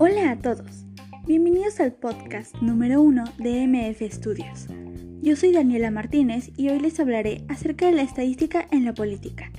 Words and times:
Hola 0.00 0.32
a 0.32 0.38
todos, 0.40 0.84
bienvenidos 1.28 1.78
al 1.78 1.92
podcast 1.92 2.56
número 2.56 3.00
1 3.00 3.22
de 3.38 3.68
MF 3.68 4.12
Studios. 4.12 4.66
Yo 5.22 5.36
soy 5.36 5.52
Daniela 5.52 5.92
Martínez 5.92 6.50
y 6.56 6.70
hoy 6.70 6.80
les 6.80 6.98
hablaré 6.98 7.44
acerca 7.48 7.86
de 7.86 7.92
la 7.92 8.02
estadística 8.02 8.66
en 8.72 8.84
la 8.84 8.94
política. 8.94 9.52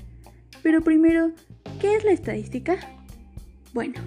Pero 0.62 0.82
primero, 0.82 1.32
¿qué 1.80 1.96
es 1.96 2.04
la 2.04 2.12
estadística? 2.12 2.76
Bueno, 3.74 4.02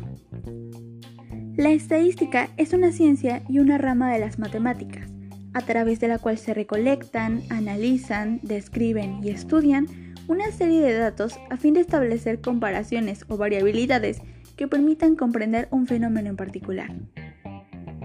la 1.56 1.70
estadística 1.70 2.50
es 2.58 2.74
una 2.74 2.92
ciencia 2.92 3.42
y 3.48 3.60
una 3.60 3.78
rama 3.78 4.12
de 4.12 4.18
las 4.18 4.38
matemáticas, 4.38 5.08
a 5.54 5.62
través 5.62 6.00
de 6.00 6.08
la 6.08 6.18
cual 6.18 6.36
se 6.36 6.52
recolectan, 6.52 7.44
analizan, 7.48 8.40
describen 8.42 9.20
y 9.22 9.30
estudian 9.30 10.03
una 10.28 10.50
serie 10.52 10.82
de 10.82 10.94
datos 10.98 11.38
a 11.50 11.56
fin 11.56 11.74
de 11.74 11.80
establecer 11.80 12.40
comparaciones 12.40 13.24
o 13.28 13.36
variabilidades 13.36 14.20
que 14.56 14.68
permitan 14.68 15.16
comprender 15.16 15.68
un 15.70 15.86
fenómeno 15.86 16.30
en 16.30 16.36
particular. 16.36 16.92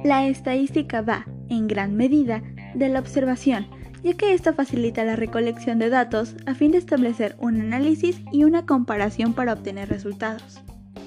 La 0.03 0.27
estadística 0.27 1.01
va, 1.01 1.27
en 1.49 1.67
gran 1.67 1.95
medida, 1.95 2.41
de 2.73 2.89
la 2.89 2.99
observación, 2.99 3.67
ya 4.03 4.13
que 4.13 4.33
esta 4.33 4.53
facilita 4.53 5.03
la 5.03 5.15
recolección 5.15 5.79
de 5.79 5.89
datos 5.89 6.35
a 6.45 6.55
fin 6.55 6.71
de 6.71 6.77
establecer 6.77 7.35
un 7.39 7.59
análisis 7.59 8.21
y 8.31 8.43
una 8.43 8.65
comparación 8.65 9.33
para 9.33 9.53
obtener 9.53 9.89
resultados. 9.89 10.61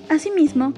Asimismo, 0.08 0.74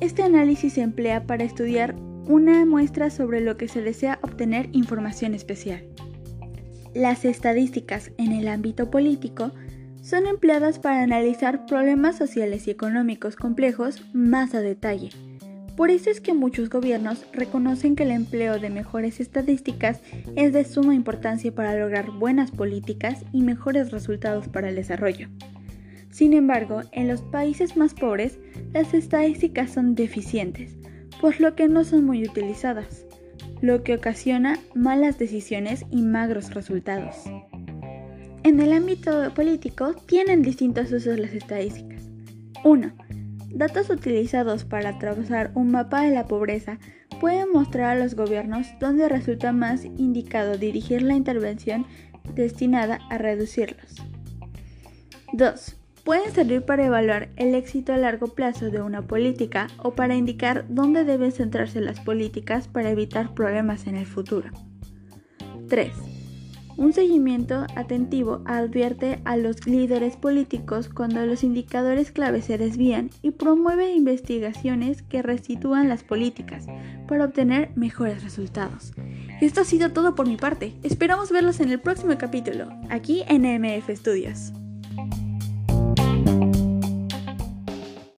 este 0.00 0.22
análisis 0.22 0.74
se 0.74 0.82
emplea 0.82 1.26
para 1.26 1.44
estudiar 1.44 1.94
una 2.26 2.66
muestra 2.66 3.08
sobre 3.08 3.40
lo 3.40 3.56
que 3.56 3.68
se 3.68 3.80
desea 3.80 4.18
obtener 4.22 4.68
información 4.72 5.32
especial. 5.34 5.84
Las 6.94 7.24
estadísticas 7.24 8.10
en 8.18 8.32
el 8.32 8.48
ámbito 8.48 8.90
político 8.90 9.52
son 10.06 10.26
empleadas 10.26 10.78
para 10.78 11.02
analizar 11.02 11.66
problemas 11.66 12.16
sociales 12.16 12.68
y 12.68 12.70
económicos 12.70 13.34
complejos 13.34 14.04
más 14.12 14.54
a 14.54 14.60
detalle. 14.60 15.10
Por 15.76 15.90
eso 15.90 16.10
es 16.10 16.20
que 16.20 16.32
muchos 16.32 16.70
gobiernos 16.70 17.26
reconocen 17.32 17.96
que 17.96 18.04
el 18.04 18.12
empleo 18.12 18.60
de 18.60 18.70
mejores 18.70 19.18
estadísticas 19.18 20.00
es 20.36 20.52
de 20.52 20.62
suma 20.62 20.94
importancia 20.94 21.52
para 21.52 21.76
lograr 21.76 22.12
buenas 22.12 22.52
políticas 22.52 23.24
y 23.32 23.42
mejores 23.42 23.90
resultados 23.90 24.46
para 24.46 24.68
el 24.68 24.76
desarrollo. 24.76 25.28
Sin 26.10 26.34
embargo, 26.34 26.82
en 26.92 27.08
los 27.08 27.22
países 27.22 27.76
más 27.76 27.92
pobres, 27.92 28.38
las 28.72 28.94
estadísticas 28.94 29.72
son 29.72 29.96
deficientes, 29.96 30.76
por 31.20 31.40
lo 31.40 31.56
que 31.56 31.66
no 31.66 31.82
son 31.82 32.04
muy 32.04 32.22
utilizadas, 32.22 33.04
lo 33.60 33.82
que 33.82 33.94
ocasiona 33.94 34.60
malas 34.72 35.18
decisiones 35.18 35.84
y 35.90 36.02
magros 36.02 36.54
resultados. 36.54 37.24
En 38.46 38.60
el 38.60 38.72
ámbito 38.72 39.34
político 39.34 39.92
tienen 40.06 40.42
distintos 40.42 40.92
usos 40.92 41.18
las 41.18 41.32
estadísticas. 41.32 42.04
1. 42.62 42.92
Datos 43.48 43.90
utilizados 43.90 44.62
para 44.64 45.00
trazar 45.00 45.50
un 45.56 45.72
mapa 45.72 46.02
de 46.02 46.14
la 46.14 46.28
pobreza 46.28 46.78
pueden 47.20 47.50
mostrar 47.52 47.96
a 47.96 48.00
los 48.00 48.14
gobiernos 48.14 48.68
dónde 48.78 49.08
resulta 49.08 49.50
más 49.52 49.84
indicado 49.84 50.58
dirigir 50.58 51.02
la 51.02 51.16
intervención 51.16 51.86
destinada 52.36 53.00
a 53.10 53.18
reducirlos. 53.18 53.96
2 55.32 55.76
pueden 56.04 56.32
servir 56.32 56.62
para 56.62 56.86
evaluar 56.86 57.30
el 57.34 57.52
éxito 57.56 57.92
a 57.92 57.96
largo 57.96 58.28
plazo 58.28 58.70
de 58.70 58.80
una 58.80 59.02
política 59.08 59.66
o 59.78 59.96
para 59.96 60.14
indicar 60.14 60.66
dónde 60.68 61.02
deben 61.02 61.32
centrarse 61.32 61.80
las 61.80 61.98
políticas 61.98 62.68
para 62.68 62.90
evitar 62.90 63.34
problemas 63.34 63.88
en 63.88 63.96
el 63.96 64.06
futuro. 64.06 64.50
3. 65.68 66.15
Un 66.76 66.92
seguimiento 66.92 67.66
atentivo 67.74 68.42
advierte 68.44 69.20
a 69.24 69.36
los 69.36 69.66
líderes 69.66 70.16
políticos 70.16 70.90
cuando 70.90 71.24
los 71.24 71.42
indicadores 71.42 72.10
clave 72.10 72.42
se 72.42 72.58
desvían 72.58 73.10
y 73.22 73.30
promueve 73.30 73.94
investigaciones 73.94 75.02
que 75.02 75.22
restitúan 75.22 75.88
las 75.88 76.04
políticas 76.04 76.66
para 77.08 77.24
obtener 77.24 77.70
mejores 77.76 78.22
resultados. 78.22 78.92
Esto 79.40 79.62
ha 79.62 79.64
sido 79.64 79.92
todo 79.92 80.14
por 80.14 80.28
mi 80.28 80.36
parte. 80.36 80.74
Esperamos 80.82 81.30
verlos 81.30 81.60
en 81.60 81.70
el 81.70 81.80
próximo 81.80 82.16
capítulo, 82.18 82.68
aquí 82.90 83.22
en 83.26 83.42
MF 83.42 83.88
Studios. 83.96 84.52